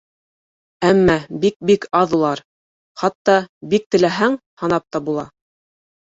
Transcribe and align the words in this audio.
Әммә 0.91 1.17
бик-бик 1.41 1.83
аҙ 1.99 2.15
улар, 2.19 2.41
хатта, 3.01 3.35
бик 3.73 3.85
теләһәң, 3.97 4.39
һанап 4.63 4.87
та 4.97 5.03
була! 5.11 5.27